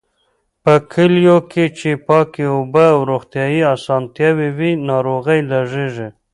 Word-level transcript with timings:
په 0.63 0.73
کليو 0.93 1.37
کې 1.51 1.65
چې 1.77 1.89
پاکې 2.07 2.43
اوبه 2.55 2.85
او 2.95 2.99
روغتيايي 3.11 3.61
اسانتیاوې 3.75 4.49
وي، 4.57 4.71
ناروغۍ 4.89 5.39
لږېږي. 5.51 6.07